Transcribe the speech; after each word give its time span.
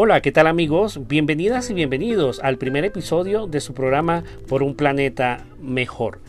Hola, 0.00 0.20
¿qué 0.20 0.30
tal 0.30 0.46
amigos? 0.46 1.08
Bienvenidas 1.08 1.70
y 1.70 1.74
bienvenidos 1.74 2.38
al 2.38 2.56
primer 2.56 2.84
episodio 2.84 3.48
de 3.48 3.60
su 3.60 3.74
programa 3.74 4.22
Por 4.46 4.62
un 4.62 4.76
planeta 4.76 5.44
mejor. 5.60 6.20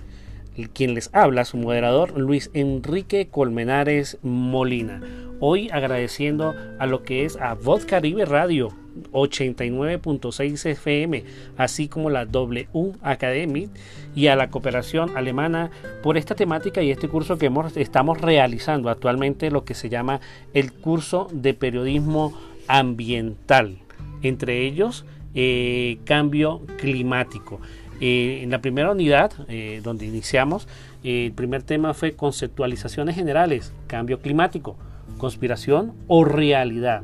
Quien 0.73 0.95
les 0.95 1.11
habla, 1.13 1.45
su 1.45 1.57
moderador 1.57 2.17
Luis 2.17 2.49
Enrique 2.55 3.27
Colmenares 3.29 4.17
Molina. 4.23 5.01
Hoy 5.39 5.69
agradeciendo 5.71 6.55
a 6.79 6.87
lo 6.87 7.03
que 7.03 7.25
es 7.25 7.37
a 7.37 7.53
Voz 7.53 7.85
Caribe 7.85 8.25
Radio 8.25 8.69
89.6 9.11 10.65
FM, 10.71 11.23
así 11.55 11.87
como 11.87 12.09
la 12.09 12.25
W 12.25 12.93
Academy 13.03 13.69
y 14.15 14.27
a 14.27 14.35
la 14.35 14.49
cooperación 14.49 15.15
alemana 15.15 15.69
por 16.01 16.17
esta 16.17 16.33
temática 16.33 16.81
y 16.81 16.89
este 16.89 17.07
curso 17.07 17.37
que 17.37 17.51
estamos 17.75 18.19
realizando 18.19 18.89
actualmente, 18.89 19.51
lo 19.51 19.63
que 19.63 19.75
se 19.75 19.89
llama 19.89 20.21
el 20.55 20.73
curso 20.73 21.27
de 21.31 21.53
periodismo 21.53 22.33
ambiental, 22.69 23.79
entre 24.21 24.65
ellos 24.65 25.05
eh, 25.35 25.99
cambio 26.05 26.61
climático. 26.77 27.59
Eh, 27.99 28.39
en 28.43 28.51
la 28.51 28.61
primera 28.61 28.91
unidad, 28.91 29.33
eh, 29.49 29.81
donde 29.83 30.05
iniciamos, 30.05 30.67
el 31.03 31.33
primer 31.33 31.63
tema 31.63 31.93
fue 31.93 32.13
conceptualizaciones 32.13 33.15
generales, 33.15 33.73
cambio 33.87 34.21
climático, 34.21 34.77
conspiración 35.17 35.93
o 36.07 36.23
realidad. 36.23 37.03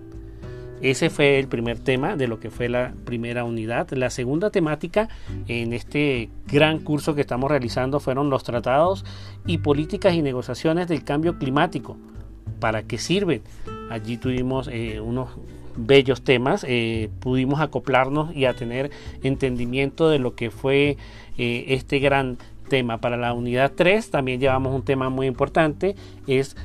Ese 0.82 1.10
fue 1.10 1.40
el 1.40 1.48
primer 1.48 1.80
tema 1.80 2.16
de 2.16 2.28
lo 2.28 2.40
que 2.40 2.52
fue 2.52 2.70
la 2.70 2.94
primera 3.06 3.44
unidad. 3.44 3.90
La 3.92 4.10
segunda 4.10 4.52
temática 4.52 5.10
en 5.48 5.74
este 5.74 6.30
gran 6.48 6.80
curso 6.80 7.16
que 7.16 7.22
estamos 7.22 7.50
realizando 7.50 8.00
fueron 8.00 8.30
los 8.30 8.44
tratados 8.44 9.06
y 9.46 9.60
políticas 9.60 10.14
y 10.14 10.22
negociaciones 10.22 10.88
del 10.88 11.04
cambio 11.04 11.38
climático. 11.40 11.98
¿Para 12.66 12.82
qué 12.82 12.98
sirven? 12.98 13.44
Allí 13.92 14.18
tuvimos 14.18 14.72
unos 15.00 15.30
bellos 15.76 16.24
temas, 16.24 16.66
eh, 16.68 17.12
pudimos 17.20 17.62
acoplarnos 17.62 18.36
y 18.36 18.46
a 18.46 18.56
tener 18.56 18.90
entendimiento 19.22 20.10
de 20.10 20.18
lo 20.18 20.34
que 20.34 20.50
fue 20.50 20.98
eh, 21.38 21.66
este 21.68 22.00
gran 22.00 22.40
tema. 22.68 22.98
Para 22.98 23.18
la 23.18 23.34
unidad 23.34 23.74
3 23.76 24.10
también 24.10 24.40
llevamos 24.40 24.74
un 24.74 24.82
tema 24.82 25.10
muy 25.10 25.28
importante, 25.28 25.96
es, 26.26 26.58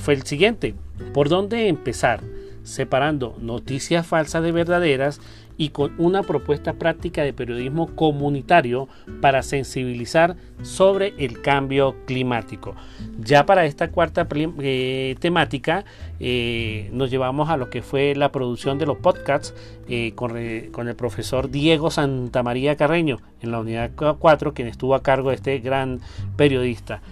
fue 0.00 0.14
el 0.14 0.22
siguiente, 0.22 0.76
¿por 1.12 1.28
dónde 1.28 1.66
empezar? 1.66 2.20
Separando 2.62 3.34
noticias 3.40 4.06
falsas 4.06 4.44
de 4.44 4.52
verdaderas 4.52 5.20
y 5.58 5.70
con 5.70 5.92
una 5.98 6.22
propuesta 6.22 6.74
práctica 6.74 7.22
de 7.22 7.32
periodismo 7.34 7.94
comunitario 7.94 8.88
para 9.20 9.42
sensibilizar 9.42 10.36
sobre 10.62 11.14
el 11.18 11.42
cambio 11.42 11.96
climático. 12.06 12.74
Ya 13.18 13.44
para 13.44 13.66
esta 13.66 13.90
cuarta 13.90 14.26
eh, 14.32 15.16
temática 15.18 15.84
eh, 16.20 16.88
nos 16.92 17.10
llevamos 17.10 17.50
a 17.50 17.56
lo 17.56 17.68
que 17.68 17.82
fue 17.82 18.14
la 18.14 18.30
producción 18.30 18.78
de 18.78 18.86
los 18.86 18.98
podcasts 18.98 19.52
eh, 19.88 20.12
con, 20.14 20.32
con, 20.70 20.88
el 20.88 20.94
profesor 20.94 21.50
Diego 21.50 21.90
Santamaría 21.90 22.76
Carreño 22.76 23.18
en 23.42 23.50
la 23.50 23.60
unidad 23.60 23.90
4, 23.96 24.54
quien 24.54 24.68
estuvo 24.68 24.94
a 24.94 25.02
cargo 25.02 25.30
de 25.30 25.36
este 25.36 25.58
gran 25.58 26.00
periodista. 26.36 27.02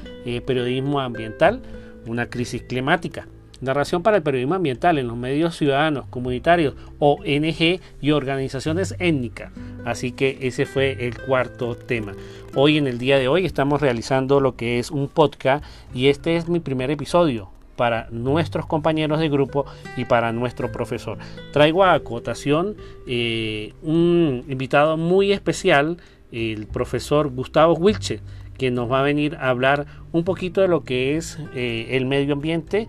periodismo 0.47 1.01
ambiental, 1.01 1.63
una 2.07 2.27
crisis 2.27 2.63
climática. 2.63 3.27
Narración 3.61 4.03
para 4.03 4.19
el 4.19 4.23
periodismo 4.23 4.55
ambiental 4.55 4.99
en 4.99 5.09
los 5.09 5.17
medios 5.17 5.57
ciudadanos, 5.57 6.07
comunitarios, 6.11 6.75
ONG 6.99 7.81
y 8.03 8.11
organizaciones 8.11 8.95
étnicas. 8.99 9.51
Así 9.85 10.13
que 10.13 10.39
ese 10.43 10.67
fue 10.67 11.07
el 11.07 11.19
cuarto 11.19 11.75
tema. 11.75 12.13
Hoy 12.55 12.77
en 12.77 12.87
el 12.87 12.99
día 12.99 13.19
de 13.19 13.29
hoy 13.29 13.47
estamos 13.47 13.81
realizando 13.81 14.41
lo 14.41 14.57
que 14.57 14.79
es 14.79 14.91
un 14.91 15.09
podcast 15.09 15.65
y 15.95 16.09
este 16.09 16.37
es 16.37 16.49
mi 16.49 16.61
primer 16.61 16.91
episodio 16.91 17.51
para 17.77 18.09
nuestros 18.11 18.67
compañeros 18.67 19.21
de 19.21 19.29
grupo 19.29 19.65
y 19.97 20.05
para 20.05 20.33
nuestro 20.33 20.73
profesor. 20.73 21.19
Traigo 21.53 21.85
a 21.85 21.95
acotación 21.95 22.77
eh, 23.07 23.73
un 23.83 24.45
invitado 24.49 24.97
muy 24.97 25.33
especial, 25.33 25.99
el 26.33 26.67
profesor 26.67 27.31
Gustavo 27.31 27.75
Wilche, 27.75 28.21
que 28.57 28.71
nos 28.71 28.91
va 28.91 29.01
a 29.01 29.03
venir 29.03 29.37
a 29.37 29.51
hablar 29.51 29.87
un 30.13 30.25
poquito 30.25 30.61
de 30.63 30.69
lo 30.69 30.83
que 30.85 31.17
es 31.17 31.39
eh, 31.55 31.89
el 31.91 32.07
medio 32.07 32.33
ambiente 32.33 32.89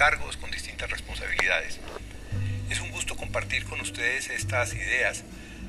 cargos, 0.00 0.38
con 0.38 0.50
distintas 0.50 0.90
responsabilidades. 0.90 1.78
Es 2.70 2.80
un 2.80 2.90
gusto 2.90 3.16
compartir 3.16 3.66
con 3.66 3.82
ustedes 3.82 4.30
estas 4.30 4.72
ideas 4.72 5.24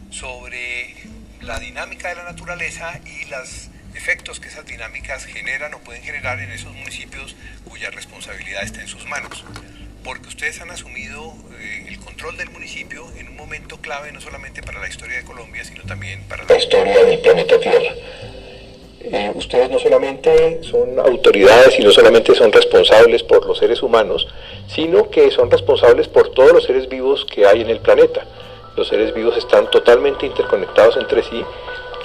sobre 0.09 0.95
la 1.41 1.59
dinámica 1.59 2.07
de 2.07 2.16
la 2.16 2.23
naturaleza 2.23 3.01
y 3.06 3.25
los 3.25 3.67
efectos 3.94 4.39
que 4.39 4.47
esas 4.47 4.66
dinámicas 4.66 5.25
generan 5.25 5.73
o 5.73 5.79
pueden 5.79 6.01
generar 6.01 6.39
en 6.39 6.50
esos 6.50 6.73
municipios 6.73 7.35
cuya 7.66 7.89
responsabilidad 7.89 8.63
está 8.63 8.79
en 8.79 8.88
sus 8.88 9.06
manos. 9.06 9.44
Porque 10.06 10.29
ustedes 10.29 10.62
han 10.62 10.72
asumido 10.72 11.35
eh, 11.59 11.88
el 11.89 12.00
control 12.00 12.38
del 12.38 12.50
municipio 12.51 13.12
en 13.18 13.28
un 13.28 13.35
momento 13.35 13.81
clave 13.81 14.13
no 14.13 14.22
solamente 14.22 14.63
para 14.63 14.79
la 14.79 14.88
historia 14.88 15.18
de 15.18 15.25
Colombia, 15.25 15.66
sino 15.66 15.83
también 15.83 16.23
para 16.29 16.45
la 16.45 16.57
historia 16.57 17.03
del 17.03 17.19
planeta 17.19 17.59
Tierra. 17.59 17.94
Eh, 19.03 19.31
ustedes 19.34 19.69
no 19.72 19.79
solamente 19.79 20.63
son 20.63 21.00
autoridades 21.00 21.79
y 21.79 21.84
no 21.84 21.91
solamente 21.91 22.35
son 22.35 22.51
responsables 22.51 23.23
por 23.23 23.45
los 23.47 23.57
seres 23.57 23.81
humanos, 23.81 24.28
sino 24.67 25.09
que 25.09 25.31
son 25.31 25.50
responsables 25.50 26.07
por 26.07 26.29
todos 26.29 26.53
los 26.53 26.63
seres 26.66 26.88
vivos 26.88 27.25
que 27.25 27.47
hay 27.47 27.62
en 27.62 27.69
el 27.69 27.79
planeta. 27.79 28.25
Los 28.75 28.89
seres 28.89 29.13
vivos 29.13 29.35
están 29.38 29.69
totalmente 29.72 30.28
interconectados 30.28 30.97
entre 30.97 31.23
sí 31.23 31.44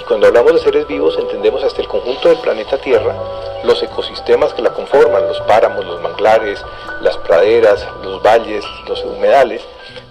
y 0.01 0.03
cuando 0.05 0.27
hablamos 0.27 0.53
de 0.53 0.59
seres 0.59 0.87
vivos 0.87 1.17
entendemos 1.19 1.63
hasta 1.63 1.81
el 1.81 1.87
conjunto 1.87 2.29
del 2.29 2.39
planeta 2.39 2.77
Tierra, 2.79 3.15
los 3.63 3.81
ecosistemas 3.83 4.53
que 4.53 4.63
la 4.63 4.73
conforman, 4.73 5.27
los 5.27 5.39
páramos, 5.41 5.85
los 5.85 6.01
manglares, 6.01 6.63
las 7.01 7.15
praderas, 7.17 7.87
los 8.03 8.21
valles, 8.23 8.65
los 8.87 9.03
humedales, 9.03 9.61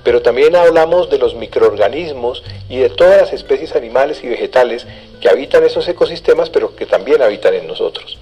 pero 0.07 0.23
también 0.23 0.55
hablamos 0.55 1.11
de 1.11 1.19
los 1.19 1.35
microorganismos 1.35 2.45
y 2.69 2.79
de 2.79 2.91
todas 2.91 3.23
las 3.23 3.33
especies 3.33 3.75
animales 3.75 4.23
y 4.23 4.29
vegetales 4.29 4.87
que 5.21 5.29
habitan 5.29 5.65
esos 5.65 5.89
ecosistemas, 5.89 6.49
pero 6.49 6.77
que 6.77 6.87
también 6.87 7.23
habitan 7.23 7.55
en 7.55 7.67
nosotros. 7.67 8.17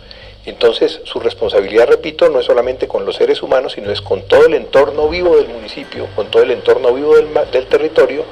Entonces, 0.47 1.03
su 1.05 1.21
responsabilidad, 1.21 1.87
repito, 1.87 2.31
no 2.31 2.41
es 2.41 2.47
solamente 2.47 2.89
con 2.89 3.05
los 3.05 3.17
seres 3.17 3.43
humanos, 3.43 3.75
sino 3.75 3.91
es 3.91 4.01
con 4.01 4.23
todo 4.23 4.47
el 4.47 4.55
entorno 4.55 5.11
vivo 5.11 5.37
del 5.37 5.49
municipio, 5.49 6.07
con 6.17 6.31
todo 6.31 6.43
el 6.43 6.53
entorno 6.53 6.91
vivo 6.95 7.17
del, 7.17 7.29
del 7.53 7.67
territorio, 7.67 8.25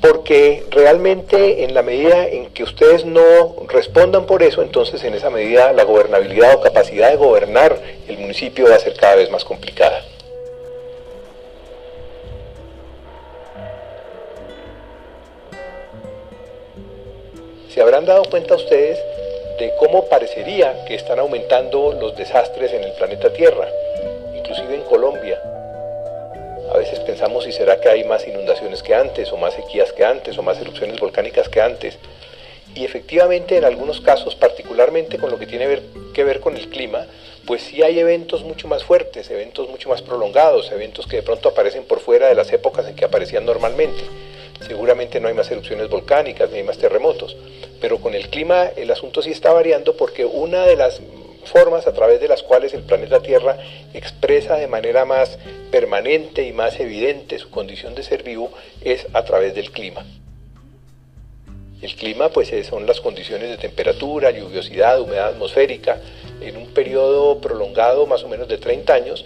porque 0.00 0.64
realmente 0.72 1.62
en 1.62 1.74
la 1.74 1.82
medida 1.82 2.26
en 2.26 2.46
que 2.46 2.64
ustedes 2.64 3.04
no 3.04 3.54
respondan 3.68 4.26
por 4.26 4.42
eso, 4.42 4.62
entonces 4.62 5.04
en 5.04 5.14
esa 5.14 5.30
medida 5.30 5.72
la 5.72 5.84
gobernabilidad 5.84 6.56
o 6.56 6.60
capacidad 6.60 7.08
de 7.08 7.16
gobernar 7.18 7.78
el 8.08 8.18
municipio 8.18 8.68
va 8.68 8.74
a 8.74 8.80
ser 8.80 8.94
cada 8.94 9.14
vez 9.14 9.30
más 9.30 9.44
complicada. 9.44 10.02
Se 17.76 17.82
habrán 17.82 18.06
dado 18.06 18.24
cuenta 18.24 18.54
ustedes 18.54 18.98
de 19.58 19.70
cómo 19.78 20.06
parecería 20.06 20.86
que 20.86 20.94
están 20.94 21.18
aumentando 21.18 21.92
los 21.92 22.16
desastres 22.16 22.72
en 22.72 22.82
el 22.82 22.92
planeta 22.92 23.30
Tierra, 23.34 23.68
inclusive 24.34 24.76
en 24.76 24.80
Colombia. 24.84 25.38
A 26.72 26.78
veces 26.78 27.00
pensamos 27.00 27.44
si 27.44 27.52
será 27.52 27.78
que 27.78 27.90
hay 27.90 28.02
más 28.04 28.26
inundaciones 28.26 28.82
que 28.82 28.94
antes, 28.94 29.30
o 29.30 29.36
más 29.36 29.52
sequías 29.52 29.92
que 29.92 30.06
antes, 30.06 30.38
o 30.38 30.42
más 30.42 30.58
erupciones 30.58 30.98
volcánicas 30.98 31.50
que 31.50 31.60
antes. 31.60 31.98
Y 32.74 32.86
efectivamente 32.86 33.58
en 33.58 33.66
algunos 33.66 34.00
casos, 34.00 34.34
particularmente 34.34 35.18
con 35.18 35.30
lo 35.30 35.38
que 35.38 35.46
tiene 35.46 35.82
que 36.14 36.24
ver 36.24 36.40
con 36.40 36.56
el 36.56 36.70
clima, 36.70 37.04
pues 37.46 37.60
sí 37.60 37.82
hay 37.82 37.98
eventos 37.98 38.42
mucho 38.42 38.68
más 38.68 38.84
fuertes, 38.84 39.30
eventos 39.30 39.68
mucho 39.68 39.90
más 39.90 40.00
prolongados, 40.00 40.72
eventos 40.72 41.06
que 41.06 41.16
de 41.16 41.22
pronto 41.22 41.50
aparecen 41.50 41.84
por 41.84 42.00
fuera 42.00 42.28
de 42.28 42.36
las 42.36 42.50
épocas 42.54 42.86
en 42.88 42.96
que 42.96 43.04
aparecían 43.04 43.44
normalmente. 43.44 44.02
Seguramente 44.60 45.20
no 45.20 45.28
hay 45.28 45.34
más 45.34 45.50
erupciones 45.50 45.88
volcánicas, 45.88 46.50
ni 46.50 46.58
hay 46.58 46.64
más 46.64 46.78
terremotos, 46.78 47.36
pero 47.80 47.98
con 47.98 48.14
el 48.14 48.28
clima 48.28 48.66
el 48.76 48.90
asunto 48.90 49.22
sí 49.22 49.30
está 49.30 49.52
variando 49.52 49.96
porque 49.96 50.24
una 50.24 50.64
de 50.64 50.76
las 50.76 51.00
formas 51.46 51.86
a 51.86 51.92
través 51.92 52.20
de 52.20 52.28
las 52.28 52.42
cuales 52.42 52.74
el 52.74 52.82
planeta 52.82 53.20
Tierra 53.20 53.56
expresa 53.94 54.56
de 54.56 54.66
manera 54.66 55.04
más 55.04 55.38
permanente 55.70 56.46
y 56.46 56.52
más 56.52 56.78
evidente 56.80 57.38
su 57.38 57.50
condición 57.50 57.94
de 57.94 58.02
ser 58.02 58.22
vivo 58.22 58.50
es 58.82 59.06
a 59.12 59.24
través 59.24 59.54
del 59.54 59.70
clima. 59.70 60.04
El 61.80 61.94
clima 61.94 62.30
pues 62.30 62.50
son 62.66 62.86
las 62.86 63.00
condiciones 63.00 63.50
de 63.50 63.58
temperatura, 63.58 64.30
lluviosidad, 64.30 65.00
humedad 65.00 65.28
atmosférica 65.28 66.00
en 66.40 66.56
un 66.56 66.68
periodo 66.68 67.38
prolongado 67.40 68.06
más 68.06 68.24
o 68.24 68.28
menos 68.28 68.48
de 68.48 68.58
30 68.58 68.94
años 68.94 69.24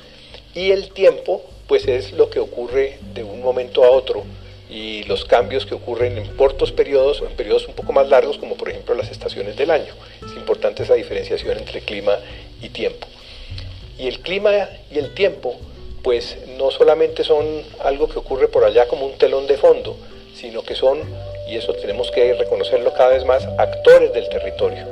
y 0.54 0.72
el 0.72 0.90
tiempo 0.90 1.42
pues 1.68 1.86
es 1.86 2.12
lo 2.12 2.28
que 2.28 2.40
ocurre 2.40 2.98
de 3.14 3.22
un 3.22 3.40
momento 3.40 3.84
a 3.84 3.90
otro 3.90 4.24
y 4.70 5.02
los 5.04 5.24
cambios 5.24 5.66
que 5.66 5.74
ocurren 5.74 6.16
en 6.16 6.36
cortos 6.36 6.70
periodos 6.70 7.20
o 7.20 7.26
en 7.26 7.32
periodos 7.32 7.66
un 7.66 7.74
poco 7.74 7.92
más 7.92 8.08
largos, 8.08 8.38
como 8.38 8.54
por 8.54 8.68
ejemplo 8.68 8.94
las 8.94 9.10
estaciones 9.10 9.56
del 9.56 9.70
año. 9.70 9.92
Es 10.24 10.36
importante 10.36 10.84
esa 10.84 10.94
diferenciación 10.94 11.58
entre 11.58 11.80
clima 11.80 12.16
y 12.62 12.68
tiempo. 12.68 13.06
Y 13.98 14.06
el 14.06 14.20
clima 14.20 14.68
y 14.90 14.98
el 14.98 15.12
tiempo, 15.14 15.56
pues 16.02 16.38
no 16.56 16.70
solamente 16.70 17.24
son 17.24 17.44
algo 17.80 18.08
que 18.08 18.18
ocurre 18.18 18.48
por 18.48 18.64
allá 18.64 18.86
como 18.86 19.06
un 19.06 19.18
telón 19.18 19.46
de 19.46 19.58
fondo, 19.58 19.96
sino 20.34 20.62
que 20.62 20.74
son, 20.74 21.00
y 21.48 21.56
eso 21.56 21.74
tenemos 21.74 22.10
que 22.12 22.32
reconocerlo 22.34 22.94
cada 22.94 23.10
vez 23.10 23.24
más, 23.24 23.44
actores 23.58 24.12
del 24.12 24.28
territorio. 24.28 24.86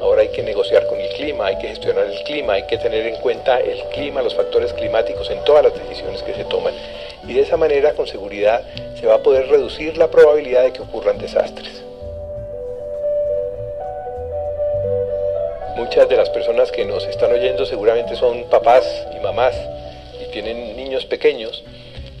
Ahora 0.00 0.20
hay 0.20 0.28
que 0.28 0.42
negociar 0.42 0.86
con 0.86 1.00
el 1.00 1.08
clima, 1.14 1.46
hay 1.46 1.56
que 1.56 1.68
gestionar 1.68 2.06
el 2.06 2.22
clima, 2.24 2.52
hay 2.52 2.66
que 2.66 2.76
tener 2.76 3.06
en 3.06 3.16
cuenta 3.16 3.58
el 3.58 3.82
clima, 3.94 4.20
los 4.20 4.34
factores 4.34 4.74
climáticos 4.74 5.30
en 5.30 5.42
todas 5.44 5.64
las 5.64 5.74
decisiones 5.74 6.22
que 6.22 6.34
se 6.34 6.44
toman. 6.44 6.74
Y 7.26 7.32
de 7.32 7.40
esa 7.40 7.56
manera, 7.56 7.94
con 7.94 8.06
seguridad, 8.06 8.62
va 9.06 9.16
a 9.16 9.22
poder 9.22 9.48
reducir 9.48 9.96
la 9.96 10.10
probabilidad 10.10 10.64
de 10.64 10.72
que 10.72 10.82
ocurran 10.82 11.18
desastres. 11.18 11.82
Muchas 15.76 16.08
de 16.08 16.16
las 16.16 16.30
personas 16.30 16.70
que 16.70 16.84
nos 16.84 17.04
están 17.06 17.32
oyendo 17.32 17.66
seguramente 17.66 18.16
son 18.16 18.44
papás 18.44 18.84
y 19.16 19.20
mamás 19.20 19.54
y 20.22 20.30
tienen 20.30 20.76
niños 20.76 21.04
pequeños 21.04 21.64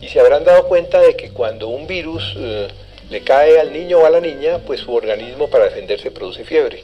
y 0.00 0.08
se 0.08 0.20
habrán 0.20 0.44
dado 0.44 0.66
cuenta 0.68 1.00
de 1.00 1.16
que 1.16 1.30
cuando 1.30 1.68
un 1.68 1.86
virus 1.86 2.34
eh, 2.36 2.68
le 3.10 3.22
cae 3.22 3.60
al 3.60 3.72
niño 3.72 4.00
o 4.00 4.06
a 4.06 4.10
la 4.10 4.20
niña, 4.20 4.58
pues 4.66 4.80
su 4.80 4.92
organismo 4.92 5.48
para 5.48 5.64
defenderse 5.64 6.10
produce 6.10 6.44
fiebre. 6.44 6.82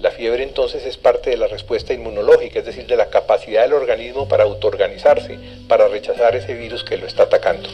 La 0.00 0.12
fiebre 0.12 0.44
entonces 0.44 0.86
es 0.86 0.96
parte 0.96 1.30
de 1.30 1.36
la 1.36 1.48
respuesta 1.48 1.92
inmunológica, 1.92 2.60
es 2.60 2.64
decir, 2.64 2.86
de 2.86 2.96
la 2.96 3.10
capacidad 3.10 3.62
del 3.62 3.72
organismo 3.72 4.28
para 4.28 4.44
autoorganizarse, 4.44 5.38
para 5.66 5.88
rechazar 5.88 6.36
ese 6.36 6.54
virus 6.54 6.84
que 6.84 6.96
lo 6.96 7.06
está 7.06 7.24
atacando. 7.24 7.68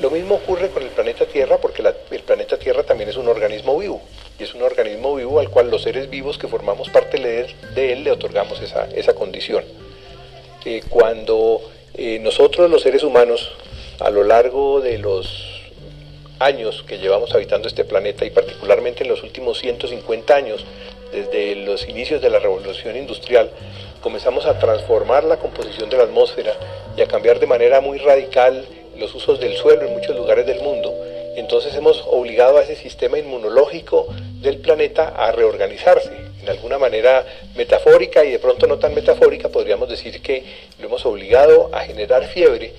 Lo 0.00 0.10
mismo 0.10 0.36
ocurre 0.36 0.68
con 0.68 0.84
el 0.84 0.90
planeta 0.90 1.26
Tierra 1.26 1.58
porque 1.58 1.82
el 1.82 2.22
planeta 2.22 2.56
Tierra 2.56 2.84
también 2.84 3.10
es 3.10 3.16
un 3.16 3.26
organismo 3.26 3.76
vivo 3.76 4.00
y 4.38 4.44
es 4.44 4.54
un 4.54 4.62
organismo 4.62 5.16
vivo 5.16 5.40
al 5.40 5.50
cual 5.50 5.70
los 5.70 5.82
seres 5.82 6.08
vivos 6.08 6.38
que 6.38 6.46
formamos 6.46 6.88
parte 6.88 7.18
de 7.18 7.92
él, 7.92 8.04
le 8.04 8.12
otorgamos 8.12 8.60
esa, 8.60 9.14
condición. 9.14 9.64
Eh, 10.64 10.82
cuando 10.88 11.60
eh, 11.94 12.20
nosotros 12.20 12.70
los 12.70 12.82
seres 12.82 13.02
humanos 13.02 13.50
a 13.98 14.10
lo 14.10 14.22
largo 14.22 14.80
de 14.80 14.98
los 14.98 15.62
años 16.38 16.84
que 16.86 16.98
llevamos 16.98 17.34
habitando 17.34 17.66
este 17.66 17.84
planeta 17.84 18.24
y 18.24 18.30
particularmente 18.30 19.02
en 19.02 19.08
los 19.08 19.24
últimos 19.24 19.58
150 19.58 20.32
años 20.32 20.64
desde 21.10 21.56
los 21.56 21.88
inicios 21.88 22.22
de 22.22 22.30
la 22.30 22.38
revolución 22.38 22.96
industrial, 22.96 23.50
comenzamos 24.00 24.46
a 24.46 24.60
transformar 24.60 25.24
la 25.24 25.38
composición 25.38 25.90
de 25.90 25.96
la 25.96 26.04
atmósfera 26.04 26.52
y 26.96 27.02
a 27.02 27.08
cambiar 27.08 27.40
de 27.40 27.48
manera 27.48 27.80
muy 27.80 27.98
radical 27.98 28.64
los 28.98 29.14
usos 29.14 29.40
del 29.40 29.56
suelo 29.56 29.82
en 29.82 29.92
muchos 29.94 30.16
lugares 30.16 30.46
del 30.46 30.60
mundo, 30.60 30.94
entonces 31.36 31.74
hemos 31.74 32.02
obligado 32.06 32.58
a 32.58 32.62
ese 32.62 32.76
sistema 32.76 33.18
inmunológico 33.18 34.08
del 34.40 34.58
planeta 34.58 35.08
a 35.16 35.30
reorganizarse. 35.32 36.10
En 36.42 36.48
alguna 36.48 36.78
manera 36.78 37.24
metafórica 37.56 38.24
y 38.24 38.32
de 38.32 38.38
pronto 38.38 38.66
no 38.66 38.78
tan 38.78 38.94
metafórica, 38.94 39.48
podríamos 39.48 39.88
decir 39.88 40.20
que 40.20 40.44
lo 40.80 40.86
hemos 40.86 41.04
obligado 41.06 41.70
a 41.72 41.80
generar 41.80 42.26
fiebre 42.26 42.72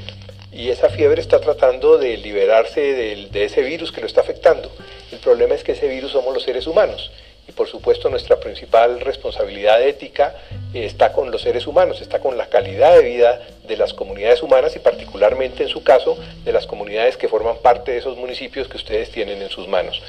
y 0.52 0.70
esa 0.70 0.90
fiebre 0.90 1.22
está 1.22 1.40
tratando 1.40 1.98
de 1.98 2.18
liberarse 2.18 2.82
de, 2.82 3.28
de 3.32 3.44
ese 3.46 3.62
virus 3.62 3.92
que 3.92 4.02
lo 4.02 4.08
está 4.08 4.22
afectando. 4.22 4.72
El 5.12 5.20
problema 5.20 5.56
es 5.56 5.64
que 5.64 5.74
ese 5.74 5.88
virus 5.88 6.12
somos 6.12 6.34
los 6.34 6.44
seres 6.44 6.68
humanos 6.68 7.12
y 7.50 7.52
por 7.52 7.68
supuesto 7.68 8.12
nuestra 8.12 8.40
principal 8.40 9.02
responsabilidad 9.02 9.82
ética 9.82 10.36
está 10.72 11.12
con 11.12 11.32
los 11.32 11.42
seres 11.42 11.66
humanos, 11.66 12.00
está 12.00 12.20
con 12.20 12.38
la 12.38 12.46
calidad 12.46 12.96
de 12.96 13.02
vida 13.02 13.42
de 13.68 13.76
las 13.76 13.96
comunidades 13.96 14.44
humanas 14.44 14.76
y 14.76 14.80
particularmente 14.80 15.64
en 15.64 15.70
su 15.70 15.82
caso 15.82 16.16
de 16.46 16.54
las 16.54 16.68
comunidades 16.68 17.18
que 17.18 17.28
forman 17.28 17.58
parte 17.58 17.92
de 17.92 17.98
esos 17.98 18.18
municipios 18.18 18.68
que 18.68 18.78
ustedes 18.78 19.10
tienen 19.10 19.42
en 19.42 19.50
sus 19.50 19.68
manos. 19.68 20.00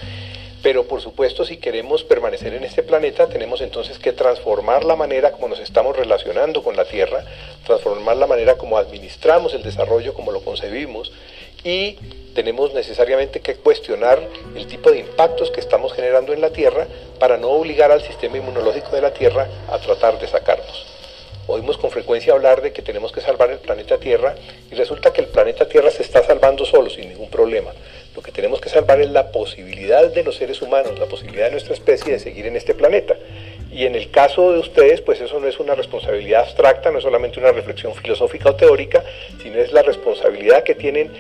Pero 0.63 0.87
por 0.87 1.01
supuesto 1.01 1.47
si 1.47 1.57
queremos 1.57 2.05
permanecer 2.05 2.53
en 2.53 2.63
este 2.65 2.83
planeta 2.83 3.27
tenemos 3.27 3.63
entonces 3.63 3.99
que 3.99 4.13
transformar 4.13 4.85
la 4.85 4.95
manera 4.95 5.33
como 5.33 5.49
nos 5.49 5.61
estamos 5.61 5.97
relacionando 5.97 6.63
con 6.63 6.77
la 6.77 6.85
Tierra, 6.85 7.25
transformar 7.65 8.19
la 8.19 8.27
manera 8.27 8.59
como 8.59 8.77
administramos 8.77 9.55
el 9.55 9.63
desarrollo, 9.63 10.13
como 10.13 10.31
lo 10.31 10.43
concebimos 10.43 11.11
y 11.65 11.99
tenemos 12.35 12.73
necesariamente 12.75 13.41
que 13.41 13.57
cuestionar 13.57 14.21
el 14.55 14.67
tipo 14.67 14.91
de 14.91 15.01
impactos 15.01 15.51
que 15.51 15.61
estamos 15.61 15.93
generando 15.93 16.33
en 16.33 16.41
la 16.41 16.51
Tierra 16.51 16.87
para 17.19 17.37
no 17.37 17.49
obligar 17.51 17.91
al 17.91 18.03
sistema 18.03 18.39
inmunológico 18.39 18.91
de 18.93 19.03
la 19.03 19.13
Tierra 19.13 19.49
a 19.69 19.79
tratar 19.79 20.19
de 20.19 20.29
sacarnos. 20.29 20.87
Oímos 21.47 21.79
con 21.79 21.91
frecuencia 21.91 22.33
hablar 22.33 22.63
de 22.63 22.73
que 22.73 22.81
tenemos 22.81 23.11
que 23.11 23.21
salvar 23.21 23.51
el 23.51 23.59
planeta 23.59 23.99
Tierra 23.99 24.37
y 24.71 24.75
resulta 24.77 25.13
que 25.13 25.21
el 25.21 25.27
planeta 25.27 25.69
Tierra 25.69 25.91
se 25.91 26.03
está 26.03 26.23
salvando 26.23 26.65
solo, 26.65 26.89
sin 26.89 27.09
ningún 27.09 27.29
problema. 27.29 27.73
Lo 28.15 28.23
que 28.23 28.31
tenemos 28.31 28.61
que 28.61 28.69
salvar 28.69 29.01
es 29.01 29.11
la 29.11 29.33
posibilidad 29.33 30.09
de 30.11 30.23
los 30.23 30.37
seres 30.37 30.63
humanos, 30.63 30.99
la 30.99 31.07
posibilidad 31.07 31.47
de 31.47 31.53
nuestra 31.53 31.75
especie 31.75 32.13
de 32.13 32.21
seguir 32.21 32.47
en 32.47 32.57
este 32.57 32.75
planeta. 32.75 33.17
Y 33.73 33.87
en 33.87 33.97
el 33.97 34.11
caso 34.11 34.53
de 34.53 34.61
ustedes, 34.61 35.01
pues 35.01 35.21
eso 35.21 35.41
no 35.41 35.49
es 35.49 35.59
una 35.59 35.75
responsabilidad 35.75 36.43
abstracta, 36.43 36.91
no 36.91 36.99
es 36.99 37.05
solamente 37.05 37.41
una 37.41 37.53
reflexión 37.53 37.95
filosófica 37.95 38.51
o 38.51 38.57
teórica, 38.57 39.03
sino 39.43 39.59
es 39.59 39.73
la 39.73 39.83
responsabilidad 39.83 40.63
que 40.63 40.75
tienen 40.75 41.11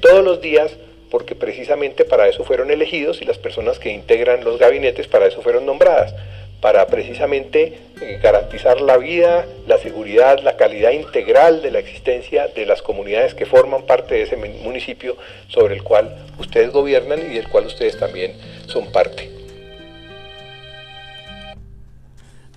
todos 0.00 0.24
los 0.24 0.40
días 0.40 0.76
porque 1.10 1.34
precisamente 1.34 2.04
para 2.04 2.28
eso 2.28 2.44
fueron 2.44 2.70
elegidos 2.70 3.22
y 3.22 3.24
las 3.24 3.38
personas 3.38 3.78
que 3.78 3.90
integran 3.90 4.44
los 4.44 4.58
gabinetes 4.58 5.06
para 5.06 5.26
eso 5.26 5.40
fueron 5.42 5.66
nombradas, 5.66 6.14
para 6.60 6.86
precisamente 6.86 7.78
eh, 8.00 8.18
garantizar 8.22 8.80
la 8.80 8.96
vida, 8.96 9.46
la 9.66 9.78
seguridad, 9.78 10.40
la 10.40 10.56
calidad 10.56 10.90
integral 10.90 11.62
de 11.62 11.70
la 11.70 11.78
existencia 11.78 12.48
de 12.48 12.66
las 12.66 12.82
comunidades 12.82 13.34
que 13.34 13.46
forman 13.46 13.86
parte 13.86 14.16
de 14.16 14.22
ese 14.22 14.36
municipio 14.36 15.16
sobre 15.48 15.74
el 15.74 15.82
cual 15.82 16.26
ustedes 16.38 16.72
gobiernan 16.72 17.20
y 17.20 17.34
del 17.34 17.48
cual 17.48 17.66
ustedes 17.66 17.98
también 17.98 18.34
son 18.66 18.90
parte. 18.90 19.30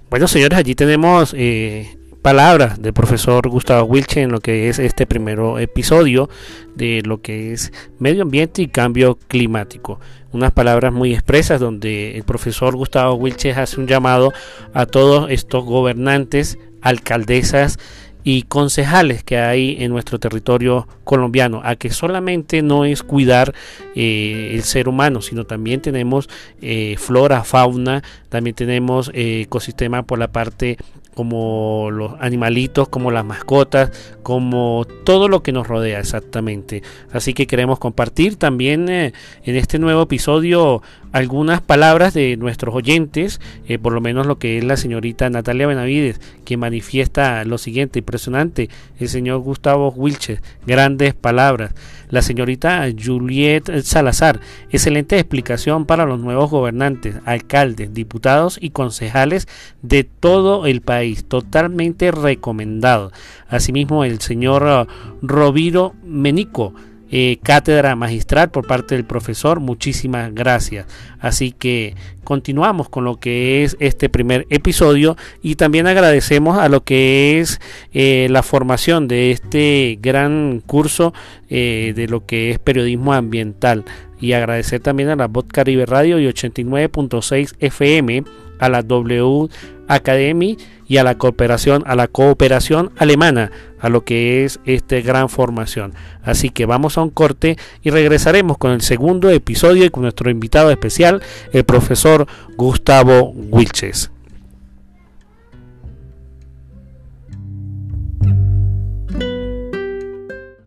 Bueno, 0.10 0.28
señores, 0.28 0.60
allí 0.60 0.76
tenemos 0.76 1.34
eh, 1.38 1.88
palabras 2.22 2.82
del 2.82 2.94
profesor 2.94 3.50
Gustavo 3.50 3.86
Wilche 3.86 4.22
en 4.22 4.32
lo 4.32 4.40
que 4.40 4.70
es 4.70 4.78
este 4.80 5.08
primer 5.08 5.40
episodio 5.60 6.30
de 6.76 7.02
lo 7.04 7.22
que 7.22 7.52
es 7.52 7.74
medio 8.00 8.22
ambiente 8.22 8.62
y 8.62 8.68
cambio 8.68 9.18
climático. 9.28 10.00
Unas 10.32 10.52
palabras 10.52 10.94
muy 10.94 11.14
expresas 11.14 11.60
donde 11.60 12.16
el 12.16 12.24
profesor 12.24 12.76
Gustavo 12.76 13.16
Wilche 13.16 13.52
hace 13.54 13.80
un 13.80 13.88
llamado 13.88 14.32
a 14.74 14.86
todos 14.86 15.32
estos 15.32 15.66
gobernantes, 15.66 16.58
alcaldesas 16.82 17.80
y 18.24 18.44
concejales 18.44 19.24
que 19.24 19.38
hay 19.38 19.78
en 19.80 19.92
nuestro 19.92 20.20
territorio 20.20 20.88
colombiano, 21.04 21.62
a 21.64 21.76
que 21.76 21.90
solamente 21.90 22.62
no 22.62 22.86
es 22.86 23.02
cuidar 23.02 23.54
eh, 23.96 24.52
el 24.54 24.62
ser 24.62 24.88
humano, 24.88 25.22
sino 25.22 25.46
también 25.46 25.82
tenemos 25.82 26.30
eh, 26.62 26.96
flora, 27.00 27.44
fauna, 27.44 28.04
también 28.30 28.56
tenemos 28.56 29.10
eh, 29.14 29.42
ecosistema 29.42 30.04
por 30.04 30.20
la 30.20 30.32
parte 30.32 30.78
como 31.14 31.90
los 31.92 32.14
animalitos, 32.20 32.90
como 32.90 33.12
las 33.12 33.26
mascotas, 33.26 33.92
como 34.24 34.86
todo 35.04 35.28
lo 35.28 35.44
que 35.44 35.52
nos 35.52 35.68
rodea 35.68 36.00
exactamente. 36.00 36.84
Así 37.12 37.34
que 37.34 37.48
queremos 37.48 37.80
compartir 37.80 38.38
también 38.38 38.90
eh, 38.90 39.14
en 39.44 39.56
este 39.56 39.80
nuevo 39.80 40.04
episodio 40.04 40.82
algunas 41.12 41.62
palabras 41.62 42.14
de 42.14 42.38
nuestros 42.38 42.74
oyentes, 42.74 43.42
eh, 43.68 43.78
por 43.78 43.94
lo 43.94 44.02
menos 44.02 44.26
lo 44.26 44.38
que 44.40 44.58
es 44.58 44.64
la 44.64 44.78
señorita 44.78 45.30
Natalia 45.30 45.68
Benavides, 45.68 46.22
que 46.46 46.58
manifiesta 46.58 47.44
lo 47.44 47.58
siguiente, 47.58 48.00
impresionante, 48.00 48.70
el 49.00 49.10
señor 49.10 49.40
Gustavo 49.40 49.90
Wilches, 49.90 50.42
grandes 50.66 51.14
palabras, 51.14 51.74
la 52.10 52.22
señorita 52.22 52.88
Juliette 52.98 53.82
Salazar, 53.84 54.40
excelente 54.70 55.18
explicación 55.18 55.86
para 55.86 56.06
los 56.06 56.20
nuevos 56.20 56.50
gobernantes, 56.50 57.16
alcaldes, 57.26 57.94
diputados 57.94 58.58
y 58.62 58.70
concejales 58.70 59.48
de 59.82 60.04
todo 60.04 60.66
el 60.66 60.82
país, 60.82 61.01
totalmente 61.28 62.12
recomendado. 62.12 63.12
Asimismo, 63.48 64.04
el 64.04 64.20
señor 64.22 64.64
uh, 64.64 65.26
Roviro 65.26 65.94
Menico, 66.04 66.74
eh, 67.14 67.40
cátedra 67.44 67.98
magistral 67.98 68.52
por 68.52 68.66
parte 68.66 68.96
del 68.96 69.04
profesor. 69.04 69.60
Muchísimas 69.60 70.34
gracias. 70.34 70.86
Así 71.20 71.52
que 71.52 71.94
continuamos 72.24 72.88
con 72.88 73.04
lo 73.04 73.20
que 73.20 73.66
es 73.66 73.76
este 73.82 74.08
primer 74.08 74.48
episodio 74.50 75.18
y 75.42 75.56
también 75.56 75.88
agradecemos 75.88 76.58
a 76.58 76.70
lo 76.70 76.86
que 76.86 77.42
es 77.42 77.60
eh, 77.92 78.28
la 78.30 78.44
formación 78.44 79.10
de 79.10 79.32
este 79.32 80.00
gran 80.02 80.64
curso 80.66 81.14
eh, 81.50 81.92
de 81.98 82.08
lo 82.08 82.26
que 82.26 82.52
es 82.52 82.60
periodismo 82.60 83.12
ambiental 83.12 83.84
y 84.22 84.32
agradecer 84.32 84.80
también 84.80 85.10
a 85.10 85.18
la 85.18 85.28
Voz 85.28 85.48
Caribe 85.52 85.86
Radio 85.86 86.18
y 86.18 86.28
89.6 86.28 87.56
FM 87.60 88.24
a 88.60 88.70
la 88.70 88.84
W 88.84 89.50
Academy 89.90 90.58
y 90.92 90.98
a 90.98 91.06
la 91.06 91.18
cooperación, 91.18 91.84
a 91.88 91.96
la 91.96 92.10
cooperación 92.10 92.92
alemana, 92.98 93.50
a 93.80 93.88
lo 93.88 94.04
que 94.04 94.44
es 94.44 94.60
esta 94.66 95.00
gran 95.00 95.30
formación. 95.30 95.94
Así 96.22 96.50
que 96.50 96.66
vamos 96.66 96.98
a 96.98 97.02
un 97.02 97.12
corte 97.12 97.56
y 97.82 97.92
regresaremos 97.92 98.58
con 98.58 98.72
el 98.72 98.82
segundo 98.82 99.30
episodio 99.30 99.86
y 99.86 99.90
con 99.90 100.04
nuestro 100.04 100.30
invitado 100.30 100.70
especial, 100.70 101.22
el 101.54 101.64
profesor 101.64 102.28
Gustavo 102.58 103.32
Wilches. 103.32 104.12